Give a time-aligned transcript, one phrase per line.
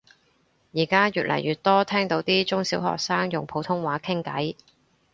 [0.73, 4.55] 而家越嚟越多聽到啲中小學生用普通話傾偈